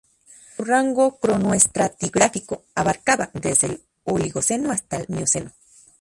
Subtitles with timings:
[0.57, 5.51] Su rango cronoestratigráfico abarcaba desde el Oligoceno hasta el Mioceno.